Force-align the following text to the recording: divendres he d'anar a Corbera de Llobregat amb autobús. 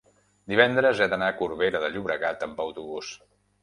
divendres 0.53 1.03
he 1.05 1.09
d'anar 1.13 1.29
a 1.35 1.37
Corbera 1.43 1.85
de 1.87 1.93
Llobregat 1.95 2.51
amb 2.51 2.69
autobús. 2.69 3.17